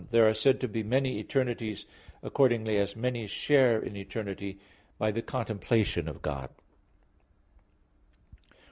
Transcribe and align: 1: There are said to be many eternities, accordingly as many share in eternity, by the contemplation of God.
1: 0.01 0.07
There 0.09 0.27
are 0.27 0.33
said 0.33 0.59
to 0.61 0.67
be 0.67 0.81
many 0.81 1.19
eternities, 1.19 1.85
accordingly 2.23 2.77
as 2.77 2.95
many 2.95 3.27
share 3.27 3.79
in 3.79 3.95
eternity, 3.95 4.57
by 4.97 5.11
the 5.11 5.21
contemplation 5.21 6.07
of 6.09 6.23
God. 6.23 6.49